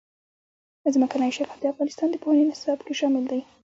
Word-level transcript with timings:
ځمکنی 0.95 1.31
شکل 1.37 1.57
د 1.59 1.65
افغانستان 1.73 2.07
د 2.11 2.15
پوهنې 2.23 2.43
نصاب 2.51 2.79
کې 2.85 2.93
شامل 2.99 3.23
دي. 3.31 3.41